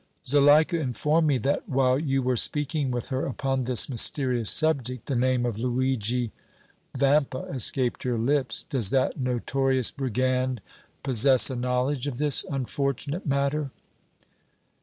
"Zuleika 0.25 0.79
informed 0.79 1.27
me 1.27 1.37
that, 1.37 1.69
while 1.69 1.99
you 1.99 2.23
were 2.23 2.35
speaking 2.35 2.89
with 2.89 3.09
her 3.09 3.23
upon 3.27 3.65
this 3.65 3.87
mysterious 3.87 4.49
subject, 4.49 5.05
the 5.05 5.15
name 5.15 5.45
of 5.45 5.59
Luigi 5.59 6.31
Vampa 6.97 7.43
escaped 7.49 8.03
your 8.03 8.17
lips. 8.17 8.65
Does 8.71 8.89
that 8.89 9.19
notorious 9.19 9.91
brigand 9.91 10.59
posses 11.03 11.51
a 11.51 11.55
knowledge 11.55 12.07
of 12.07 12.17
this 12.17 12.43
unfortunate 12.45 13.27
matter?" 13.27 13.69